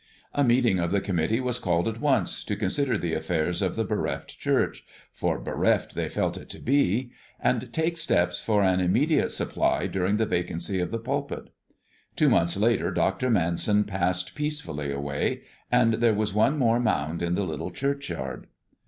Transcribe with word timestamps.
A 0.33 0.43
meeting 0.43 0.79
of 0.79 0.89
the 0.89 0.99
committee 0.99 1.39
was 1.39 1.59
called 1.59 1.87
at 1.87 2.01
once, 2.01 2.43
to 2.45 2.55
consider 2.55 2.97
the 2.97 3.13
affairs 3.13 3.61
of 3.61 3.75
the 3.75 3.83
bereft 3.83 4.39
church 4.39 4.83
for 5.11 5.37
bereft 5.37 5.93
they 5.93 6.09
felt 6.09 6.37
it 6.39 6.49
to 6.49 6.59
be 6.59 7.11
and 7.39 7.71
take 7.71 7.97
steps 7.97 8.39
for 8.39 8.63
an 8.63 8.79
immediate 8.79 9.29
supply 9.31 9.85
during 9.85 10.17
the 10.17 10.25
vacancy 10.25 10.79
of 10.79 10.89
the 10.89 10.97
pulpit. 10.97 11.49
Two 12.15 12.29
months 12.29 12.57
later 12.57 12.89
Dr. 12.89 13.29
Manson 13.29 13.83
passed 13.83 14.33
peacefully 14.33 14.91
away, 14.91 15.41
and 15.71 15.93
there 15.93 16.15
was 16.15 16.33
one 16.33 16.57
more 16.57 16.79
mound 16.79 17.21
in 17.21 17.35
the 17.35 17.43
little 17.45 17.69
churchyard. 17.69 18.47